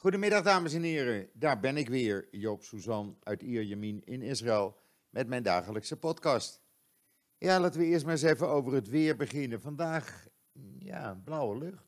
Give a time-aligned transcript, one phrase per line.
[0.00, 4.76] Goedemiddag dames en heren, daar ben ik weer, Joop Suzan uit Ierjemien in Israël
[5.10, 6.62] met mijn dagelijkse podcast.
[7.38, 9.60] Ja, laten we eerst maar eens even over het weer beginnen.
[9.60, 10.28] Vandaag,
[10.78, 11.86] ja, blauwe lucht.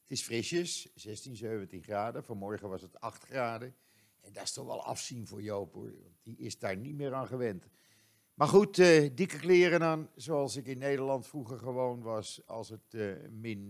[0.00, 2.24] Het is frisjes, 16, 17 graden.
[2.24, 3.74] Vanmorgen was het 8 graden.
[4.20, 7.14] En dat is toch wel afzien voor Joop hoor, want die is daar niet meer
[7.14, 7.66] aan gewend.
[8.34, 12.94] Maar goed, uh, dikke kleren dan, zoals ik in Nederland vroeger gewoon was, als het
[12.94, 13.68] uh, min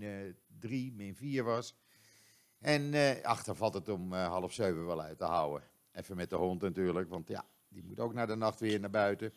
[0.58, 1.76] 3, uh, min 4 was.
[2.64, 5.68] En uh, achter valt het om uh, half zeven wel uit te houden.
[5.92, 8.90] Even met de hond natuurlijk, want ja, die moet ook naar de nacht weer naar
[8.90, 9.34] buiten.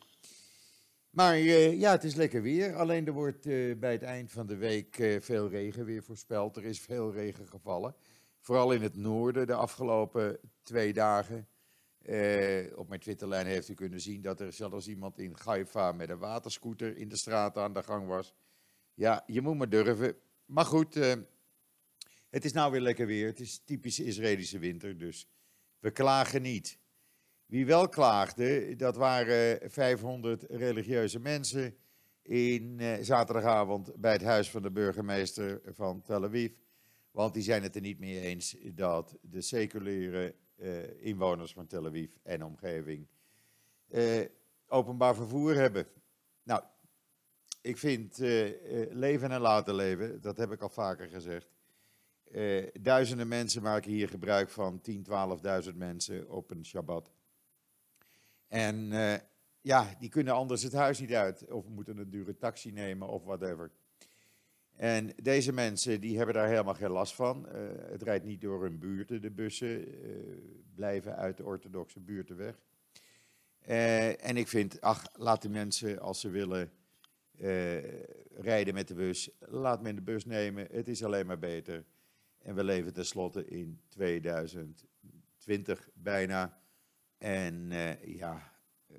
[1.10, 2.76] Maar uh, ja, het is lekker weer.
[2.76, 3.42] Alleen er wordt
[3.78, 6.56] bij het eind van de week veel regen weer voorspeld.
[6.56, 7.94] Er is veel regen gevallen.
[8.40, 11.48] Vooral in het noorden de afgelopen twee dagen.
[12.76, 16.18] op mijn Twitterlijn heeft u kunnen zien dat er zelfs iemand in Haifa met een
[16.18, 18.34] waterscooter in de straat aan de gang was.
[18.94, 20.16] Ja, je moet maar durven.
[20.44, 20.98] Maar goed,
[22.38, 23.26] het is nou weer lekker weer.
[23.26, 25.28] Het is typisch Israëlische winter, dus
[25.78, 26.78] we klagen niet.
[27.46, 31.76] Wie wel klaagde, dat waren 500 religieuze mensen
[32.22, 36.52] in eh, zaterdagavond bij het huis van de burgemeester van Tel Aviv.
[37.10, 41.86] Want die zijn het er niet mee eens dat de seculiere uh, inwoners van Tel
[41.86, 43.06] Aviv en omgeving
[43.88, 44.24] uh,
[44.66, 45.86] openbaar vervoer hebben.
[46.42, 46.62] Nou,
[47.60, 48.18] ik vind
[48.90, 51.56] leven en laten leven, dat heb ik al vaker gezegd.
[52.32, 55.06] Uh, duizenden mensen maken hier gebruik van, 10,
[55.64, 57.12] 12.000 mensen op een Shabbat.
[58.48, 59.14] En uh,
[59.60, 63.24] ja, die kunnen anders het huis niet uit, of moeten een dure taxi nemen of
[63.24, 63.70] whatever.
[64.76, 67.46] En deze mensen die hebben daar helemaal geen last van.
[67.46, 67.52] Uh,
[67.90, 69.84] het rijdt niet door hun buurten, de bussen
[70.74, 72.54] blijven uit de orthodoxe buurten weg.
[74.20, 76.72] en ik vind, ach, laat de mensen als ze willen
[78.34, 80.68] rijden met de bus, laat men de bus nemen.
[80.70, 81.84] Het is alleen maar beter.
[82.38, 86.60] En we leven tenslotte in 2020 bijna.
[87.18, 88.52] En uh, ja,
[88.86, 88.98] uh,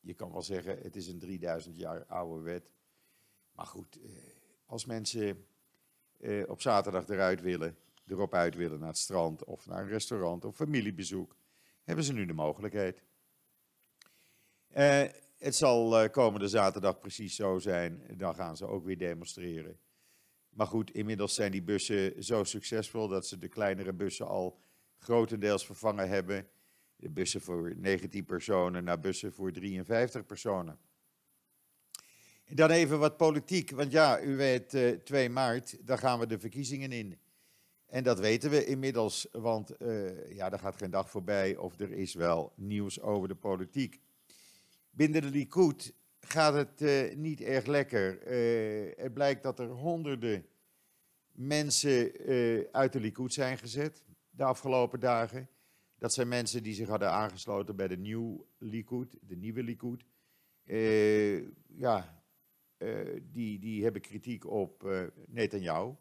[0.00, 2.70] je kan wel zeggen, het is een 3000 jaar oude wet.
[3.52, 4.10] Maar goed, uh,
[4.66, 5.46] als mensen
[6.46, 10.56] op zaterdag eruit willen, erop uit willen naar het strand of naar een restaurant of
[10.56, 11.36] familiebezoek,
[11.82, 13.02] hebben ze nu de mogelijkheid.
[15.38, 18.16] het zal komende zaterdag precies zo zijn.
[18.16, 19.78] Dan gaan ze ook weer demonstreren.
[20.52, 24.60] Maar goed, inmiddels zijn die bussen zo succesvol dat ze de kleinere bussen al
[24.98, 26.48] grotendeels vervangen hebben.
[26.96, 30.78] De bussen voor 19 personen naar bussen voor 53 personen.
[32.44, 36.26] En dan even wat politiek, want ja, u weet, uh, 2 maart, daar gaan we
[36.26, 37.18] de verkiezingen in.
[37.86, 41.92] En dat weten we inmiddels, want uh, ja, er gaat geen dag voorbij of er
[41.92, 44.00] is wel nieuws over de politiek.
[44.90, 45.94] Binnen de Likud
[46.26, 48.32] gaat het uh, niet erg lekker.
[48.32, 50.46] Uh, het blijkt dat er honderden
[51.32, 55.48] mensen uh, uit de Likud zijn gezet de afgelopen dagen.
[55.98, 60.04] Dat zijn mensen die zich hadden aangesloten bij de nieuwe Likud, de nieuwe Likud.
[61.76, 62.22] ja,
[63.22, 64.90] die, die hebben kritiek op
[65.26, 65.94] Netanyahu.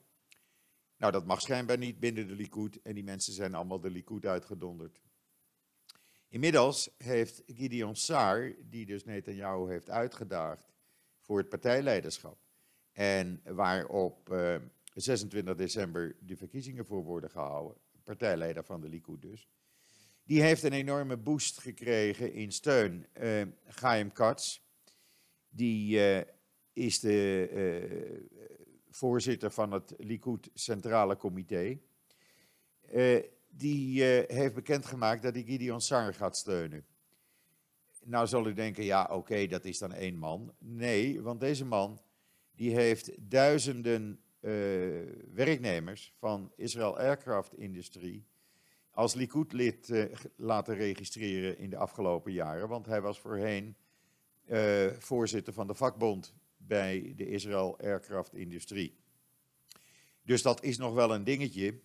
[0.98, 4.26] Nou, dat mag schijnbaar niet binnen de Likud en die mensen zijn allemaal de Likud
[4.26, 5.02] uitgedonderd.
[6.32, 10.74] Inmiddels heeft Gideon Saar, die dus Netanyahu heeft uitgedaagd
[11.20, 12.38] voor het partijleiderschap,
[12.92, 14.56] en waar op uh,
[14.94, 19.50] 26 december de verkiezingen voor worden gehouden, partijleider van de Likud dus,
[20.24, 23.06] die heeft een enorme boost gekregen in steun.
[23.22, 24.60] Uh, Chaim Katz,
[25.50, 26.22] die uh,
[26.74, 28.40] is de uh,
[28.90, 31.80] voorzitter van het Likud Centrale Comité
[33.52, 36.86] die uh, heeft bekendgemaakt dat hij Gideon Sar gaat steunen.
[38.04, 40.54] Nou zal u denken, ja oké, dat is dan één man.
[40.58, 42.02] Nee, want deze man
[42.56, 44.52] die heeft duizenden uh,
[45.34, 48.26] werknemers van Israël Aircraft Industrie
[48.92, 52.68] als Likud-lid uh, laten registreren in de afgelopen jaren.
[52.68, 53.76] Want hij was voorheen
[55.00, 58.98] voorzitter van de vakbond bij de Israël Aircraft Industrie.
[60.24, 61.80] Dus dat is nog wel een dingetje.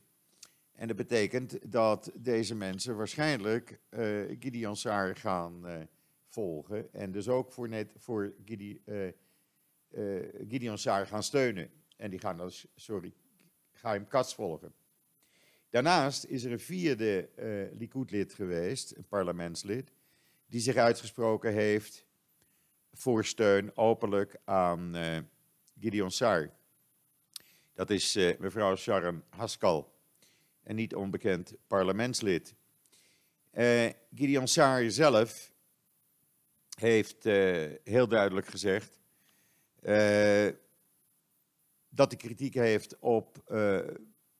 [0.77, 5.77] En dat betekent dat deze mensen waarschijnlijk uh, Gideon Saar gaan uh,
[6.27, 6.93] volgen.
[6.93, 8.81] En dus ook voor, net, voor Gide,
[9.91, 11.71] uh, Gideon Saar gaan steunen.
[11.97, 13.15] En die gaan dus, sorry,
[13.73, 14.75] Chaim Katz volgen.
[15.71, 17.29] Daarnaast is er een vierde
[17.73, 19.93] Likud-lid geweest, een parlementslid,
[20.47, 22.07] die zich uitgesproken heeft
[22.93, 24.95] voor steun openlijk aan
[25.81, 26.51] Gideon Saar.
[27.75, 29.85] Dat is mevrouw Sharon Haskell
[30.67, 32.55] en niet onbekend parlementslid.
[33.53, 35.53] Uh, Gideon Saar zelf
[36.79, 39.01] heeft uh, heel duidelijk gezegd
[39.83, 40.49] uh,
[41.89, 43.55] dat hij kritiek heeft op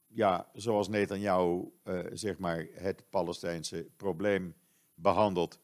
[0.07, 1.71] ja, zoals Netanyahu
[2.13, 4.55] zeg maar het Palestijnse probleem
[4.93, 5.59] behandelt.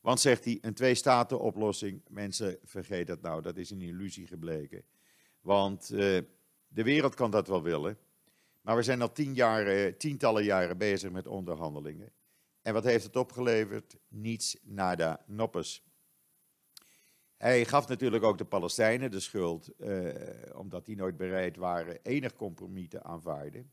[0.00, 4.84] Want zegt hij, een twee-staten-oplossing, mensen vergeet dat nou, dat is een illusie gebleken.
[5.40, 7.98] Want de wereld kan dat wel willen,
[8.68, 12.12] maar we zijn al tien jaren, tientallen jaren bezig met onderhandelingen.
[12.62, 13.96] En wat heeft het opgeleverd?
[14.08, 15.86] Niets, nada, noppes.
[17.36, 20.08] Hij gaf natuurlijk ook de Palestijnen de schuld, eh,
[20.54, 23.70] omdat die nooit bereid waren enig compromis te aanvaarden.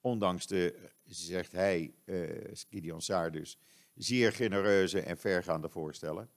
[0.00, 2.30] Ondanks de, zegt hij, uh,
[2.70, 3.58] Gideon Saar dus,
[3.94, 6.30] zeer genereuze en vergaande voorstellen.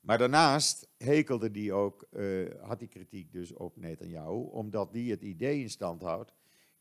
[0.00, 5.22] Maar daarnaast hekelde die ook, uh, had hij kritiek dus op Netanyahu, omdat die het
[5.22, 6.32] idee in stand houdt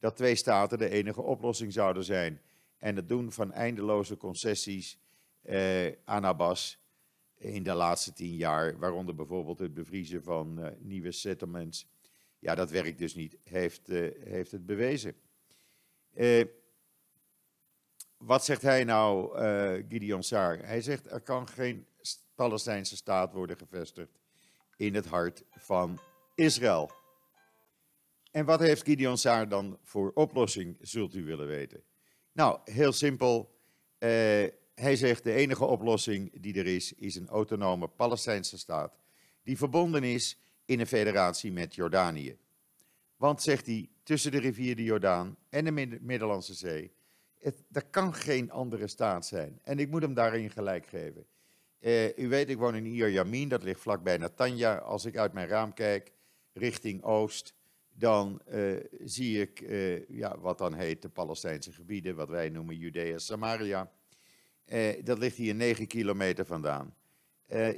[0.01, 2.41] dat twee staten de enige oplossing zouden zijn.
[2.77, 4.99] En het doen van eindeloze concessies
[5.43, 6.79] uh, aan Abbas
[7.37, 11.87] in de laatste tien jaar, waaronder bijvoorbeeld het bevriezen van uh, nieuwe settlements.
[12.39, 13.87] Ja, dat werkt dus niet, heeft,
[14.23, 15.15] heeft het bewezen.
[18.17, 19.37] wat zegt hij nou,
[19.89, 20.65] Gideon Saar?
[20.65, 21.85] Hij zegt er kan geen
[22.35, 24.19] Palestijnse staat worden gevestigd
[24.75, 25.99] in het hart van
[26.35, 27.00] Israël.
[28.31, 31.83] En wat heeft Gideon Saar dan voor oplossing, zult u willen weten?
[32.31, 33.55] Nou, heel simpel.
[33.99, 34.09] Uh,
[34.75, 38.97] hij zegt de enige oplossing die er is, is een autonome Palestijnse staat.
[39.43, 42.37] Die verbonden is in een federatie met Jordanië.
[43.15, 46.91] Want, zegt hij, tussen de rivier de Jordaan en de Middellandse Zee,
[47.37, 49.59] het, er kan geen andere staat zijn.
[49.63, 51.25] En ik moet hem daarin gelijk geven.
[51.79, 54.75] Uh, u weet, ik woon in Iyar Yamin, dat ligt vlakbij Natanja.
[54.75, 56.11] Als ik uit mijn raam kijk
[56.53, 57.53] richting oost,
[57.93, 62.77] dan uh, zie ik uh, ja, wat dan heet de Palestijnse gebieden, wat wij noemen
[62.77, 63.91] Judea Samaria.
[65.03, 66.95] dat ligt hier 9 kilometer vandaan.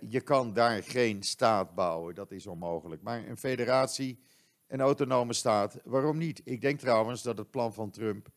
[0.10, 3.01] je kan daar geen staat bouwen, dat is onmogelijk.
[3.01, 4.19] Maar een federatie,
[4.68, 6.42] een autonome staat, waarom niet?
[6.44, 8.27] Ik denk trouwens dat het plan van Trump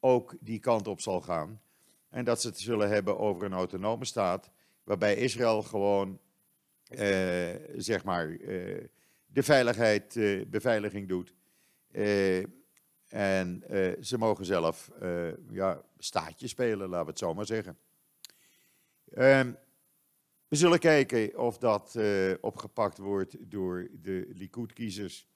[0.00, 1.60] ook die kant op zal gaan.
[2.08, 4.50] En dat ze het zullen hebben over een autonome staat
[4.84, 6.20] waarbij Israël gewoon,
[7.76, 8.36] zeg maar,
[9.32, 11.34] de veiligheid, uh, beveiliging doet.
[13.08, 13.62] en
[14.00, 14.90] ze mogen zelf
[15.50, 17.78] ja, staatje spelen, laten we het zo maar zeggen.
[19.14, 19.56] Um,
[20.48, 21.98] we zullen kijken of dat
[22.40, 25.30] opgepakt wordt door de Likud-kiezers.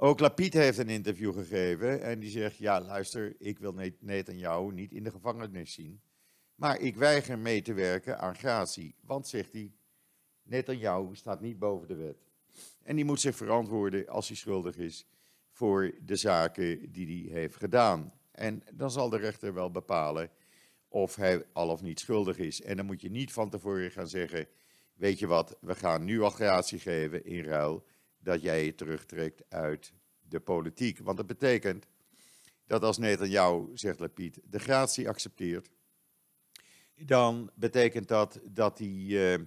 [0.00, 3.72] Ook Lapid heeft een interview gegeven en die zegt, ja luister, ik wil
[4.38, 6.00] jou niet in de gevangenis zien.
[6.54, 8.94] Maar ik weiger mee te werken aan gratie.
[9.00, 9.72] Want, zegt hij,
[10.78, 12.16] jou staat niet boven de wet.
[12.82, 15.06] En die moet zich verantwoorden als hij schuldig is
[15.50, 18.12] voor de zaken die hij heeft gedaan.
[18.32, 20.30] En dan zal de rechter wel bepalen
[20.88, 22.62] of hij al of niet schuldig is.
[22.62, 24.46] En dan moet je niet van tevoren gaan zeggen,
[24.94, 27.84] weet je wat, we gaan nu al gratie geven in ruil
[28.18, 29.92] dat jij je terugtrekt uit
[30.28, 30.98] de politiek.
[30.98, 31.86] Want dat betekent
[32.66, 32.96] dat als
[33.26, 35.70] jou, zegt Lapid, de gratie accepteert,
[36.94, 39.46] dan betekent dat dat hij uh,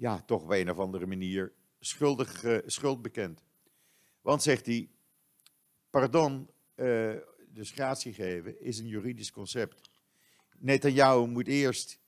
[0.00, 3.44] ja, toch op een of andere manier schuldig, uh, schuld bekent.
[4.20, 4.90] Want zegt hij,
[5.90, 7.16] pardon, uh,
[7.48, 9.90] dus gratie geven, is een juridisch concept.
[10.58, 11.98] Netanyahu moet eerst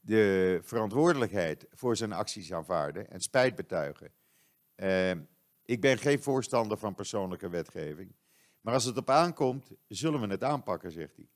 [0.00, 4.12] de verantwoordelijkheid voor zijn acties aanvaarden en spijt betuigen.
[5.64, 8.14] ik ben geen voorstander van persoonlijke wetgeving.
[8.60, 11.28] Maar als het op aankomt, zullen we het aanpakken, zegt hij.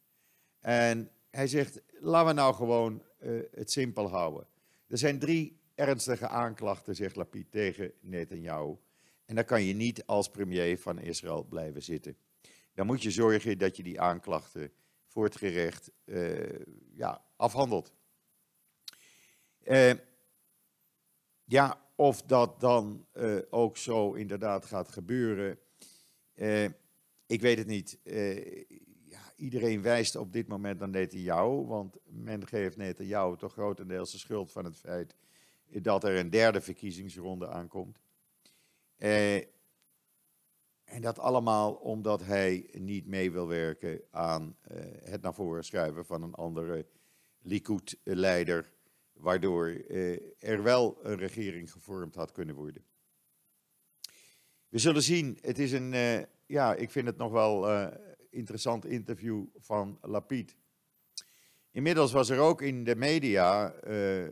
[0.61, 4.46] En hij zegt, laten we nou gewoon uh, het simpel houden.
[4.86, 8.76] Er zijn drie ernstige aanklachten, zegt Lapid, tegen Netanyahu.
[9.24, 12.16] En dan kan je niet als premier van Israël blijven zitten.
[12.74, 14.72] Dan moet je zorgen dat je die aanklachten
[15.06, 16.60] voor het gerecht uh,
[16.94, 17.92] ja, afhandelt.
[19.64, 19.92] Uh,
[21.44, 23.06] ja, of dat dan
[23.50, 25.58] ook zo inderdaad gaat gebeuren,
[27.26, 27.98] ik weet het niet
[29.42, 34.52] iedereen wijst op dit moment naar jou, want men geeft jou toch grotendeels de schuld
[34.52, 35.16] van het feit
[35.66, 37.99] dat er een derde verkiezingsronde aankomt.
[38.96, 39.37] Eh,
[40.84, 46.04] en dat allemaal omdat hij niet mee wil werken aan eh, het naar voren schuiven
[46.04, 46.87] van een andere
[47.40, 48.72] Likud-leider,
[49.12, 52.84] waardoor eh, er wel een regering gevormd had kunnen worden.
[54.68, 57.87] We zullen zien, het is een, uh, ja, ik vind het nog wel uh,
[58.32, 60.56] interessant interview van Lapid.
[61.70, 64.24] Inmiddels was er ook in de media uh,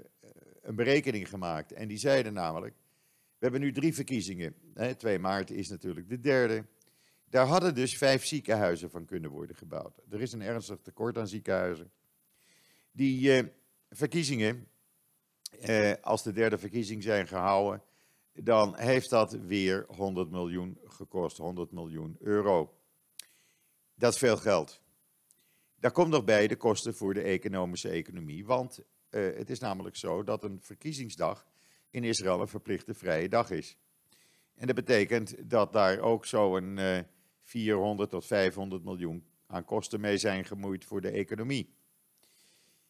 [0.63, 1.73] een berekening gemaakt.
[1.73, 2.75] En die zeiden namelijk,
[3.11, 4.55] we hebben nu drie verkiezingen.
[4.75, 6.65] Hè, 2 maart is natuurlijk de derde.
[7.25, 10.01] Daar hadden dus vijf ziekenhuizen van kunnen worden gebouwd.
[10.11, 11.91] Er is een ernstig tekort aan ziekenhuizen.
[12.93, 13.49] Die uh,
[13.91, 14.69] verkiezingen,
[15.69, 17.83] uh, als de derde verkiezing zijn gehouden,
[18.33, 22.80] dan heeft dat weer 100 miljoen gekost, 100 miljoen euro.
[24.01, 24.81] Dat veel geld.
[25.77, 28.79] Daar komt nog bij de kosten voor de economische economie, want
[29.11, 31.47] uh, het is namelijk zo dat een verkiezingsdag
[31.91, 33.77] in Israël een verplichte vrije dag is.
[34.55, 36.99] En dat betekent dat daar ook zo'n uh,
[37.43, 41.75] 400 tot 500 miljoen aan kosten mee zijn gemoeid voor de economie.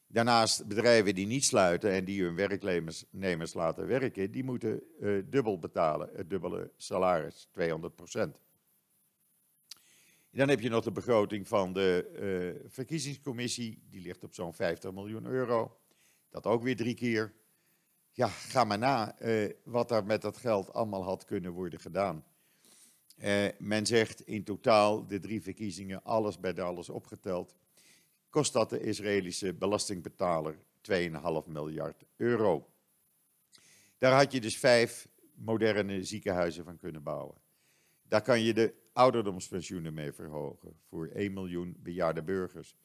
[0.06, 5.58] Daarnaast bedrijven die niet sluiten en die hun werknemers laten werken, die moeten uh, dubbel
[5.58, 8.40] betalen, het dubbele salaris, 200 procent.
[10.32, 12.10] Dan heb je nog de begroting van de
[12.64, 15.78] uh, verkiezingscommissie, die ligt op zo'n 50 miljoen euro.
[16.28, 17.34] Dat ook weer drie keer.
[18.12, 22.24] Ja, ga maar na uh, wat daar met dat geld allemaal had kunnen worden gedaan.
[23.18, 27.54] Uh, men zegt in totaal de drie verkiezingen, alles bij de alles opgeteld,
[28.28, 30.58] kost dat de Israëlische belastingbetaler
[30.90, 31.02] 2,5
[31.46, 32.70] miljard euro.
[33.98, 37.36] Daar had je dus vijf moderne ziekenhuizen van kunnen bouwen.
[38.02, 42.76] Daar kan je de ouderdomspensioenen mee verhogen voor 1 miljoen bejaarde burgers.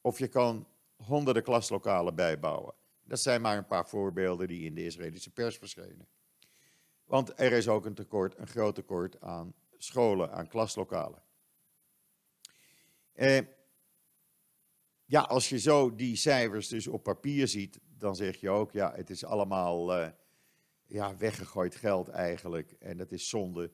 [0.00, 0.66] Of je kan
[0.96, 2.74] honderden klaslokalen bijbouwen.
[3.04, 6.08] Dat zijn maar een paar voorbeelden die in de Israëlische pers verschenen.
[7.04, 11.22] Want er is ook een tekort, een groot tekort aan scholen, aan klaslokalen.
[13.12, 13.40] Eh,
[15.04, 18.92] ja, als je zo die cijfers dus op papier ziet, dan zeg je ook, ja,
[18.94, 20.08] het is allemaal uh,
[20.86, 22.72] ja, weggegooid geld eigenlijk.
[22.78, 23.70] En dat is zonde.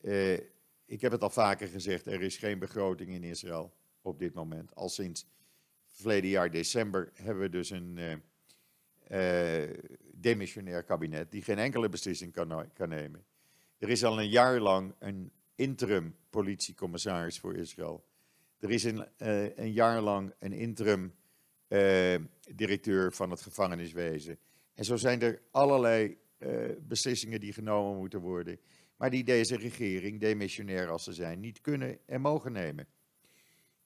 [0.00, 0.38] Uh,
[0.94, 4.74] ik heb het al vaker gezegd, er is geen begroting in Israël op dit moment.
[4.74, 5.26] Al sinds
[5.86, 7.98] verleden jaar december hebben we dus een
[9.10, 9.62] uh,
[10.14, 13.24] demissionair kabinet die geen enkele beslissing kan, kan nemen.
[13.78, 18.04] Er is al een jaar lang een interim politiecommissaris voor Israël.
[18.58, 21.14] Er is een, uh, een jaar lang een interim
[22.54, 24.38] directeur van het gevangeniswezen.
[24.74, 26.18] En zo zijn er allerlei
[26.80, 28.58] beslissingen die genomen moeten worden,
[28.96, 32.86] maar die deze regering, demissionair als ze zijn, niet kunnen en mogen nemen.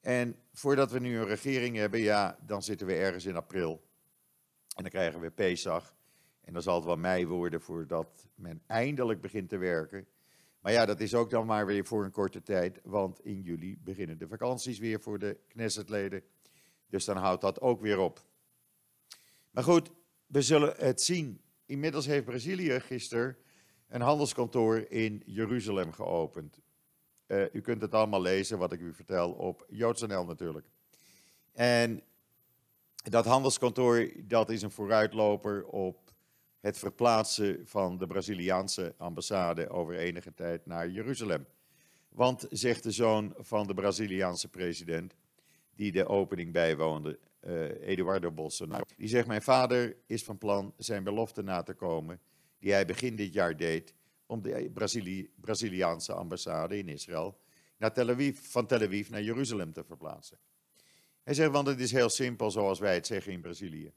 [0.00, 3.86] En voordat we nu een regering hebben, ja, dan zitten we ergens in april.
[4.76, 5.96] En dan krijgen we Pesach.
[6.40, 10.06] En dan zal het wel mei worden voordat men eindelijk begint te werken.
[10.60, 13.78] Maar ja, dat is ook dan maar weer voor een korte tijd, want in juli
[13.78, 16.22] beginnen de vakanties weer voor de Knessetleden.
[16.86, 18.24] Dus dan houdt dat ook weer op.
[19.50, 19.90] Maar goed,
[20.26, 21.40] we zullen het zien.
[21.66, 23.36] Inmiddels heeft Brazilië gisteren
[23.88, 26.60] een handelskantoor in Jeruzalem geopend.
[27.26, 30.66] Uh, u kunt het allemaal lezen wat ik u vertel op JoodsNL natuurlijk.
[31.52, 32.02] En
[32.94, 36.12] dat handelskantoor dat is een vooruitloper op
[36.60, 41.46] het verplaatsen van de Braziliaanse ambassade over enige tijd naar Jeruzalem.
[42.08, 45.14] Want, zegt de zoon van de Braziliaanse president,
[45.74, 51.04] die de opening bijwoonde, uh, Eduardo Bolsonaro, die zegt: Mijn vader is van plan zijn
[51.04, 52.20] belofte na te komen,
[52.58, 53.94] die hij begin dit jaar deed,
[54.26, 57.38] om de Brazili Braziliaanse ambassade in Israël
[57.76, 60.38] naar Tel Aviv, van Tel Aviv naar Jeruzalem te verplaatsen.
[61.22, 63.92] Hij zegt: Want het is heel simpel, zoals wij het zeggen in Brazilië.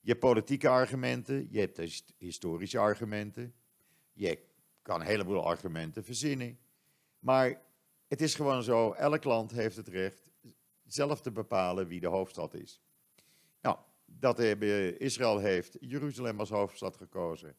[0.00, 3.54] Je hebt politieke argumenten, je hebt historische argumenten,
[4.12, 4.38] je
[4.82, 6.58] kan een heleboel argumenten verzinnen.
[7.18, 7.62] Maar
[8.08, 10.30] het is gewoon zo, elk land heeft het recht
[10.84, 12.80] zelf te bepalen wie de hoofdstad is.
[13.60, 17.56] Nou, dat hebben, Israël heeft Jeruzalem als hoofdstad gekozen.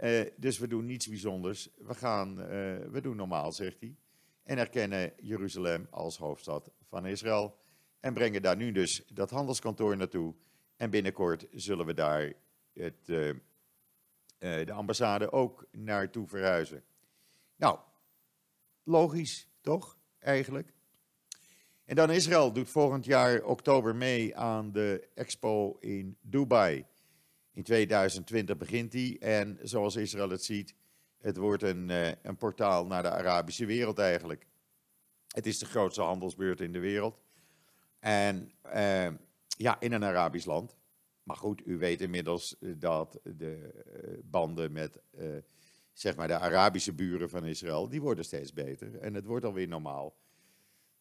[0.00, 1.68] Uh, dus we doen niets bijzonders.
[1.78, 2.46] We, gaan, uh,
[2.90, 3.96] we doen normaal, zegt hij.
[4.42, 7.56] En erkennen Jeruzalem als hoofdstad van Israël.
[8.00, 10.34] En brengen daar nu dus dat handelskantoor naartoe.
[10.76, 12.32] En binnenkort zullen we daar
[12.72, 13.30] het, uh,
[14.38, 16.84] de ambassade ook naartoe verhuizen.
[17.56, 17.78] Nou,
[18.84, 20.74] logisch toch, eigenlijk?
[21.84, 26.86] En dan Israël doet volgend jaar oktober mee aan de expo in Dubai.
[27.56, 30.74] In 2020 begint die en zoals Israël het ziet,
[31.18, 34.46] het wordt een, uh, een portaal naar de Arabische wereld eigenlijk.
[35.28, 37.20] Het is de grootste handelsbeurt in de wereld.
[37.98, 38.52] En
[39.48, 40.76] ja, in een Arabisch land.
[41.22, 45.00] Maar goed, u weet inmiddels eh, dat de eh, banden met
[45.92, 48.98] zeg maar de Arabische buren van Israël, die worden steeds beter.
[48.98, 50.16] En het wordt alweer normaal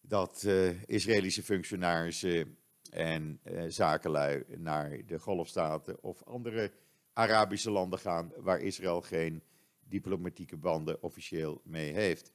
[0.02, 0.48] dat
[0.86, 2.58] Israëlische functionarissen
[2.96, 6.72] en uh, zakenlui naar de Golfstaten of andere
[7.14, 9.44] Arabische landen gaan waar Israël geen
[9.84, 12.32] diplomatieke banden officieel mee heeft.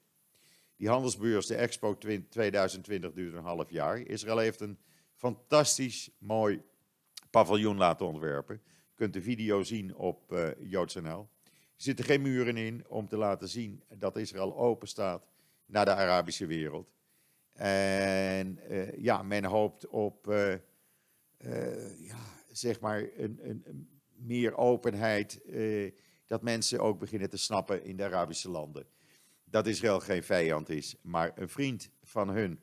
[0.77, 3.99] Die handelsbeurs, de Expo 2020, duurt een half jaar.
[3.99, 4.79] Israël heeft een
[5.15, 6.63] fantastisch mooi
[7.31, 8.61] paviljoen laten ontwerpen.
[8.65, 11.29] Je kunt de video zien op uh, JoodsNL.
[11.45, 15.27] Er zitten geen muren in om te laten zien dat Israël open staat
[15.67, 16.93] naar de Arabische wereld.
[17.53, 20.55] En uh, ja, men hoopt op uh,
[21.39, 25.41] uh, ja, zeg maar een, een, een meer openheid.
[26.27, 28.87] dat mensen ook beginnen te snappen in de Arabische landen
[29.45, 32.61] dat Israël geen vijand is, maar een vriend van hun.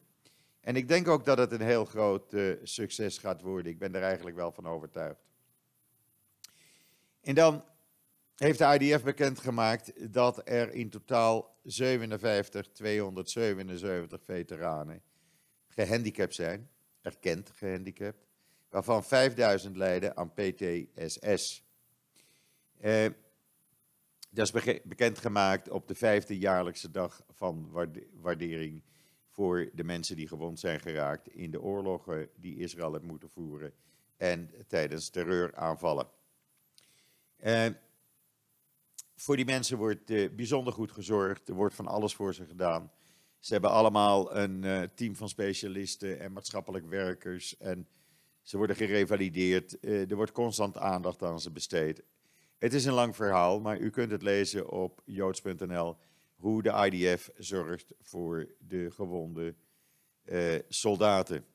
[0.61, 3.71] En ik denk ook dat het een heel groot succes gaat worden.
[3.71, 5.27] Ik ben er eigenlijk wel van overtuigd.
[7.21, 7.63] En dan
[8.37, 15.01] heeft de IDF bekendgemaakt dat er in totaal 57, 277 veteranen
[15.67, 16.69] gehandicapt zijn,
[17.01, 18.27] erkend gehandicapt,
[18.69, 21.65] waarvan 5000 lijden aan PTSS.
[22.81, 23.05] Uh,
[24.29, 27.69] dat is bekendgemaakt op de vijfde jaarlijkse dag van
[28.13, 28.83] waardering
[29.29, 33.73] voor de mensen die gewond zijn geraakt in de oorlogen die Israël heeft moeten voeren
[34.17, 36.07] en tijdens terreuraanvallen.
[37.43, 37.67] Uh,
[39.19, 41.47] voor die mensen wordt uh, bijzonder goed gezorgd.
[41.47, 42.91] Er wordt van alles voor ze gedaan.
[43.39, 47.57] Ze hebben allemaal een uh, team van specialisten en maatschappelijk werkers.
[47.57, 47.87] En
[48.41, 49.77] ze worden gerevalideerd.
[49.83, 52.03] er wordt constant aandacht aan ze besteed.
[52.57, 55.97] Het is een lang verhaal, maar u kunt het lezen op joods.nl
[56.35, 59.55] hoe de IDF zorgt voor de gewonde
[60.67, 61.45] soldaten.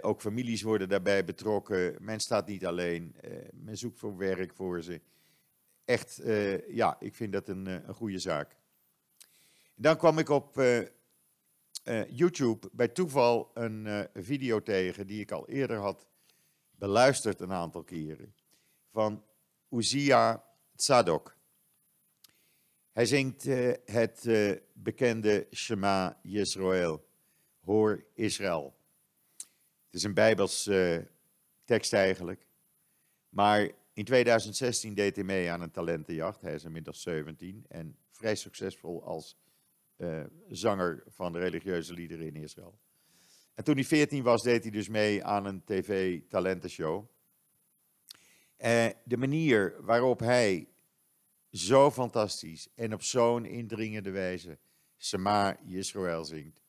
[0.00, 1.96] Ook families worden daarbij betrokken.
[2.00, 3.16] Men staat niet alleen.
[3.52, 5.00] Men zoekt voor werk voor ze.
[5.86, 6.20] Echt,
[6.68, 8.56] ja, ik vind dat een, een goede zaak.
[9.74, 10.62] Dan kwam ik op
[12.08, 16.06] YouTube bij toeval een video tegen die ik al eerder had
[16.70, 18.34] beluisterd een aantal keren.
[18.90, 19.24] Van
[19.70, 21.36] Uzia Tzadok.
[22.92, 23.42] Hij zingt
[23.84, 24.28] het
[24.72, 27.06] bekende Shema Yisrael,
[27.60, 28.76] Hoor Israël.
[29.84, 30.70] Het is een Bijbels
[31.64, 32.46] tekst eigenlijk.
[33.28, 36.40] Maar in 2016 deed hij mee aan een talentenjacht.
[36.40, 39.36] Hij is inmiddels 17 en vrij succesvol als
[40.48, 42.78] zanger van de religieuze liederen in Israël.
[43.54, 47.08] En toen hij 14 was, deed hij dus mee aan een tv-talentenshow.
[48.58, 50.68] Uh, de manier waarop hij
[51.50, 54.58] zo fantastisch en op zo'n indringende wijze
[54.96, 56.62] Sema Yisrael zingt.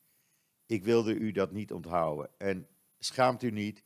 [0.65, 2.29] Ik wilde u dat niet onthouden.
[2.37, 2.67] En
[2.99, 3.83] schaamt u niet,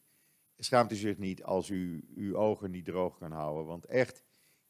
[0.64, 3.66] schaamt u zich niet als u uw ogen niet droog kan houden.
[3.66, 4.24] Want echt,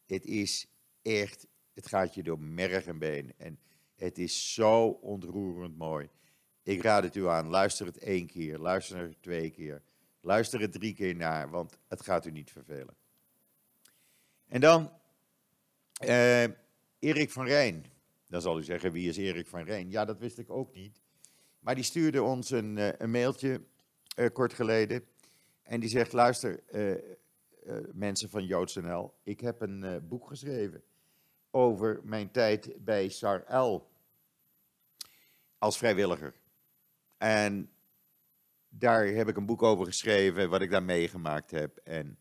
[0.05, 0.67] het is
[1.01, 3.33] echt, het gaat je door merg en been.
[3.37, 3.59] En
[3.95, 6.09] het is zo ontroerend mooi.
[6.63, 9.81] Ik raad het u aan, luister het één keer, luister het twee keer,
[10.21, 12.95] luister het drie keer naar, want het gaat u niet vervelen.
[14.47, 14.91] En dan
[16.03, 16.43] uh,
[16.99, 17.85] Erik van Rijn.
[18.27, 19.89] Dan zal u zeggen, wie is Erik van Rijn?
[19.89, 21.01] Ja, dat wist ik ook niet.
[21.59, 23.61] Maar die stuurde ons een, uh, een mailtje
[24.15, 25.03] uh, kort geleden.
[25.71, 26.63] En die zegt, luister,
[27.91, 30.83] mensen van JoodsNL, ik heb een boek geschreven
[31.51, 33.89] over mijn tijd bij SAR-L
[35.57, 36.33] als vrijwilliger.
[37.17, 37.69] En
[38.69, 41.77] daar heb ik een boek over geschreven, wat ik daar meegemaakt heb.
[41.77, 42.17] En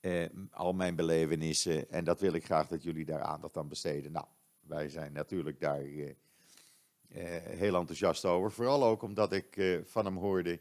[0.00, 1.90] eh, al mijn belevenissen.
[1.90, 4.12] En dat wil ik graag dat jullie daar aandacht aan besteden.
[4.12, 4.26] Nou,
[4.60, 6.08] wij zijn natuurlijk daar eh,
[7.08, 8.52] eh, heel enthousiast over.
[8.52, 10.60] Vooral ook omdat ik eh, van hem hoorde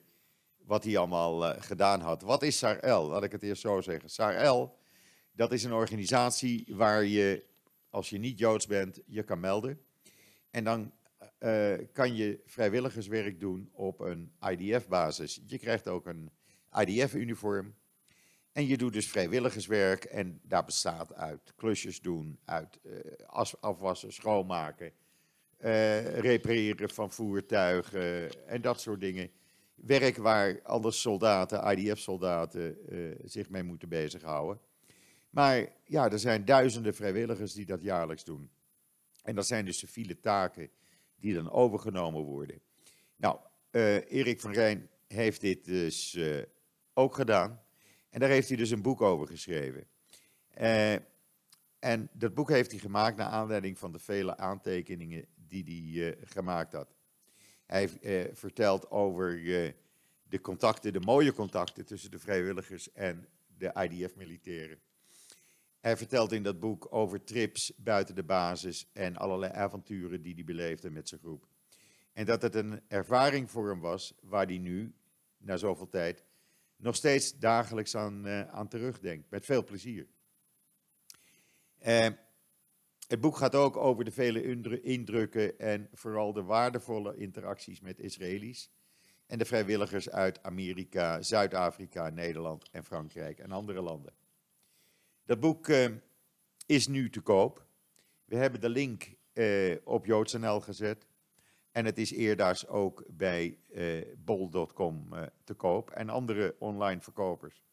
[0.67, 2.21] wat hij allemaal eh, gedaan had.
[2.21, 3.07] Wat is SARL?
[3.07, 4.09] Laat ik het eerst zo zeggen.
[4.09, 4.77] SARL,
[5.31, 7.43] dat is een organisatie waar je,
[7.89, 9.81] als je niet Joods bent, je kan melden.
[10.51, 10.91] En dan
[11.39, 15.41] uh, kan je vrijwilligerswerk doen op een IDF-basis.
[15.45, 16.31] Je krijgt ook een
[16.85, 17.75] IDF-uniform.
[18.51, 22.93] En je doet dus vrijwilligerswerk en daar bestaat uit klusjes doen, uit uh,
[23.59, 24.91] afwassen, schoonmaken,
[25.57, 29.31] repareren van voertuigen en dat soort dingen.
[29.85, 34.61] Werk waar andere soldaten, IDF-soldaten, uh, zich mee moeten bezighouden.
[35.29, 38.49] Maar ja, er zijn duizenden vrijwilligers die dat jaarlijks doen.
[39.23, 40.69] En dat zijn dus civiele taken
[41.15, 42.61] die dan overgenomen worden.
[43.15, 43.39] Nou,
[43.71, 46.19] Erik van Rijn heeft dit dus
[46.93, 47.61] ook gedaan.
[48.09, 49.87] En daar heeft hij dus een boek over geschreven.
[50.61, 50.93] Uh,
[51.79, 56.15] en dat boek heeft hij gemaakt naar aanleiding van de vele aantekeningen die hij uh,
[56.25, 56.95] gemaakt had.
[57.67, 59.41] Hij uh, vertelt over
[60.23, 63.27] de contacten, de mooie contacten tussen de vrijwilligers en
[63.57, 64.79] de IDF-militairen.
[65.79, 70.43] Hij vertelt in dat boek over trips buiten de basis en allerlei avonturen die hij
[70.43, 71.47] beleefde met zijn groep.
[72.13, 74.93] En dat het een ervaring voor hem was waar hij nu,
[75.37, 76.23] na zoveel tijd,
[76.75, 79.29] nog steeds dagelijks aan, uh, aan terugdenkt.
[79.29, 80.07] Met veel plezier.
[81.87, 82.07] Uh,
[83.07, 88.71] het boek gaat ook over de vele indrukken en vooral de waardevolle interacties met Israëli's
[89.27, 94.13] en de vrijwilligers uit Amerika, Zuid-Afrika, Nederland en Frankrijk en andere landen.
[95.25, 95.89] Dat boek uh,
[96.65, 97.65] is nu te koop.
[98.25, 101.05] We hebben de link uh, op joods.nl gezet.
[101.71, 105.09] En het is eerdaags ook bij uh, bol.com
[105.43, 107.63] te koop en andere online verkopers.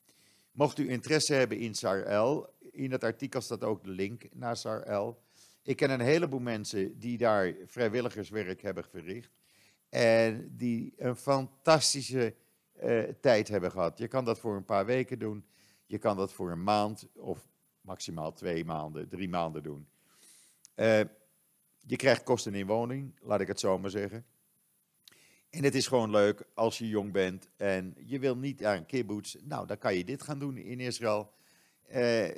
[0.53, 5.24] Mocht u interesse hebben in SARL, In het artikel staat ook de link naar SARL.
[5.65, 9.31] Ik ken een heleboel mensen die daar vrijwilligerswerk hebben verricht.
[9.89, 12.35] En die een fantastische
[12.83, 13.99] uh, tijd hebben gehad.
[13.99, 15.45] Je kan dat voor een paar weken doen.
[15.87, 17.49] Je kan dat voor een maand of
[17.81, 19.89] maximaal twee maanden, drie maanden doen.
[20.77, 21.01] Uh,
[21.87, 24.25] je krijgt kosten in woning, laat ik het zo maar zeggen.
[25.51, 29.37] En het is gewoon leuk als je jong bent en je wil niet een kibbutz.
[29.43, 31.33] Nou, dan kan je dit gaan doen in Israël.
[31.95, 32.29] Uh,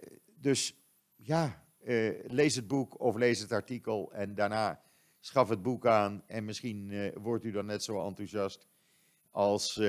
[0.41, 0.75] dus
[1.17, 4.83] ja, uh, lees het boek of lees het artikel en daarna
[5.21, 6.23] schaf het boek aan.
[6.27, 8.67] En misschien uh, wordt u dan net zo enthousiast
[9.31, 9.81] als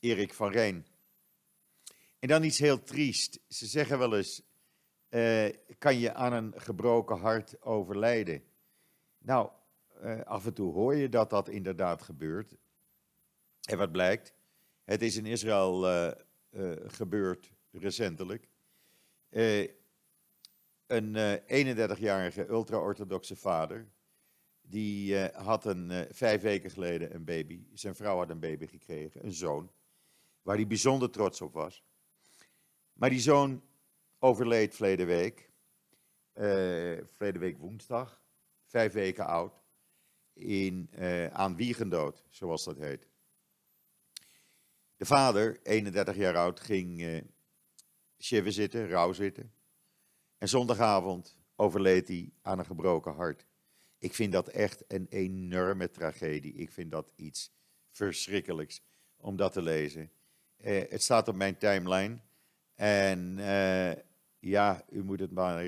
[0.00, 0.86] Erik van Rijn.
[2.18, 3.40] En dan iets heel triest.
[3.48, 4.42] Ze zeggen wel eens,
[5.78, 8.42] kan je aan een gebroken hart overlijden?
[9.18, 9.50] Nou,
[10.02, 12.54] uh, af en toe hoor je dat dat inderdaad gebeurt.
[13.62, 14.34] En wat blijkt?
[14.84, 16.12] Het is in Israël uh,
[16.50, 18.48] uh, gebeurd recentelijk.
[20.92, 21.40] Een
[21.96, 23.88] 31-jarige ultra-orthodoxe vader,
[24.60, 27.64] die had een, vijf weken geleden een baby.
[27.72, 29.70] Zijn vrouw had een baby gekregen, een zoon,
[30.42, 31.84] waar hij bijzonder trots op was.
[32.92, 33.62] Maar die zoon
[34.18, 35.50] overleed verleden week,
[36.32, 38.22] verleden week woensdag
[38.64, 39.60] vijf weken oud,
[40.32, 40.90] in,
[41.32, 43.06] aan wiegendood, zoals dat heet.
[45.02, 49.52] De vader, 31 jaar oud, ging uh, zitten, rouw zitten.
[50.42, 53.46] En zondagavond overleed hij aan een gebroken hart.
[53.98, 56.54] Ik vind dat echt een enorme tragedie.
[56.54, 57.52] Ik vind dat iets
[57.90, 58.82] verschrikkelijks
[59.16, 60.10] om dat te lezen.
[60.58, 62.18] Uh, het staat op mijn timeline.
[62.74, 63.36] En
[64.38, 65.64] ja, u moet het maar,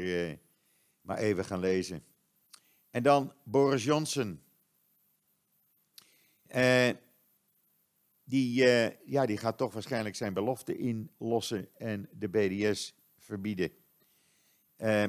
[1.00, 2.04] maar even gaan lezen.
[2.90, 4.40] En dan Boris Johnson.
[8.24, 8.54] Die,
[9.04, 13.84] ja, die gaat toch waarschijnlijk zijn belofte inlossen en de BDS verbieden.
[14.85, 15.05] Uh,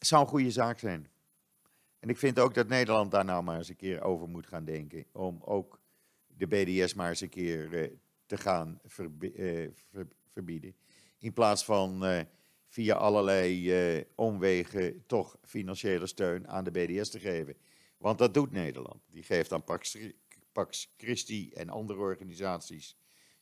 [0.00, 1.08] zou een goede zaak zijn.
[1.98, 4.64] En ik vind ook dat Nederland daar nou maar eens een keer over moet gaan
[4.64, 5.04] denken.
[5.12, 5.80] Om ook
[6.26, 7.92] de BDS maar eens een keer
[8.26, 9.72] te gaan verbi
[10.26, 10.76] verbieden.
[11.18, 12.04] In plaats van
[12.68, 17.56] via allerlei omwegen toch financiële steun aan de BDS te geven.
[17.96, 19.02] Want dat doet Nederland.
[19.10, 19.98] Die geeft aan Pax,
[20.52, 22.96] Pax Christi en andere organisaties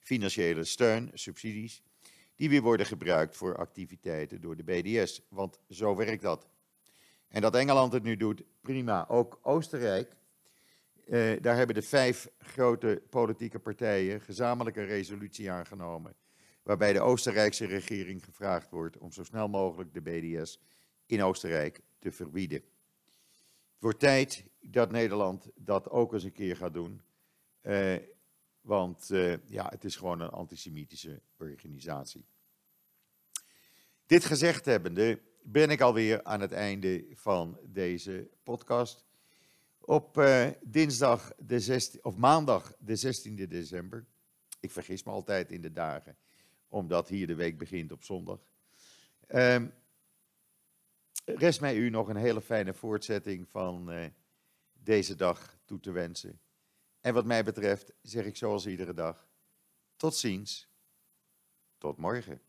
[0.07, 1.83] financiële steun, subsidies,
[2.37, 5.23] die weer worden gebruikt voor activiteiten door de BDS.
[5.29, 6.49] Want zo werkt dat.
[7.29, 9.09] En dat Engeland het nu doet, prima.
[9.09, 10.17] Ook Oostenrijk,
[11.07, 16.17] uh, daar hebben de vijf grote politieke partijen gezamenlijk een resolutie aangenomen
[16.67, 20.61] waarbij de Oostenrijkse regering gevraagd wordt om zo snel mogelijk de BDS
[21.07, 22.59] in Oostenrijk te verbieden.
[22.59, 27.03] Het wordt tijd dat Nederland dat ook eens een keer gaat doen,
[27.61, 27.95] eh,
[28.67, 32.25] want eh, ja, het is gewoon een antisemitische organisatie.
[34.07, 39.05] Dit gezegd hebbende ben ik alweer aan het einde van deze podcast.
[39.79, 44.05] Op uh, dinsdag de 16, of maandag de 16e december,
[44.61, 46.17] ik vergis me altijd in de dagen,
[46.69, 48.39] omdat hier de week begint op zondag.
[49.29, 49.73] Um,
[51.25, 54.05] rest mij u nog een hele fijne voortzetting van uh,
[54.73, 56.41] deze dag toe te wensen.
[57.07, 59.29] En wat mij betreft zeg ik zoals iedere dag,
[59.97, 60.69] tot ziens,
[61.79, 62.41] tot morgen.